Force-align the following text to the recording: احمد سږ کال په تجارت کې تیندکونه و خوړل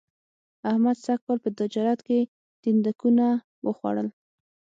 احمد 0.69 0.97
سږ 1.05 1.19
کال 1.25 1.37
په 1.43 1.49
تجارت 1.59 1.99
کې 2.07 2.19
تیندکونه 2.61 3.25
و 3.65 3.69
خوړل 3.77 4.07